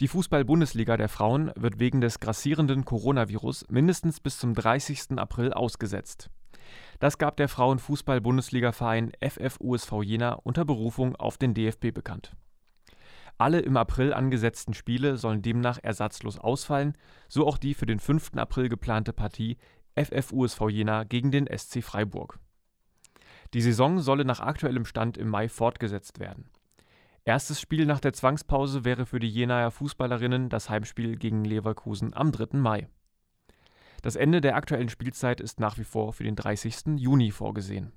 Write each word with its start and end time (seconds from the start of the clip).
Die 0.00 0.08
Fußball-Bundesliga 0.08 0.96
der 0.96 1.10
Frauen 1.10 1.52
wird 1.56 1.78
wegen 1.78 2.00
des 2.00 2.20
grassierenden 2.20 2.86
Coronavirus 2.86 3.66
mindestens 3.68 4.18
bis 4.18 4.38
zum 4.38 4.54
30. 4.54 5.18
April 5.18 5.52
ausgesetzt. 5.52 6.30
Das 7.00 7.18
gab 7.18 7.36
der 7.36 7.48
Frauenfußball-Bundesliga-Verein 7.48 9.12
FFUSV 9.20 10.02
Jena 10.02 10.32
unter 10.42 10.64
Berufung 10.64 11.16
auf 11.16 11.36
den 11.36 11.52
DFB 11.52 11.92
bekannt. 11.92 12.34
Alle 13.36 13.60
im 13.60 13.76
April 13.76 14.14
angesetzten 14.14 14.72
Spiele 14.72 15.18
sollen 15.18 15.42
demnach 15.42 15.78
ersatzlos 15.82 16.38
ausfallen, 16.38 16.96
so 17.28 17.46
auch 17.46 17.58
die 17.58 17.74
für 17.74 17.86
den 17.86 18.00
5. 18.00 18.36
April 18.36 18.70
geplante 18.70 19.12
Partie 19.12 19.58
FFUSV 19.96 20.70
Jena 20.70 21.04
gegen 21.04 21.30
den 21.30 21.46
SC 21.46 21.84
Freiburg. 21.84 22.38
Die 23.52 23.60
Saison 23.60 23.98
solle 23.98 24.24
nach 24.24 24.40
aktuellem 24.40 24.86
Stand 24.86 25.18
im 25.18 25.28
Mai 25.28 25.50
fortgesetzt 25.50 26.20
werden. 26.20 26.48
Erstes 27.30 27.60
Spiel 27.60 27.86
nach 27.86 28.00
der 28.00 28.12
Zwangspause 28.12 28.84
wäre 28.84 29.06
für 29.06 29.20
die 29.20 29.28
Jenaer 29.28 29.70
Fußballerinnen 29.70 30.48
das 30.48 30.68
Heimspiel 30.68 31.14
gegen 31.14 31.44
Leverkusen 31.44 32.12
am 32.12 32.32
3. 32.32 32.58
Mai. 32.58 32.88
Das 34.02 34.16
Ende 34.16 34.40
der 34.40 34.56
aktuellen 34.56 34.88
Spielzeit 34.88 35.40
ist 35.40 35.60
nach 35.60 35.78
wie 35.78 35.84
vor 35.84 36.12
für 36.12 36.24
den 36.24 36.34
30. 36.34 36.96
Juni 36.96 37.30
vorgesehen 37.30 37.92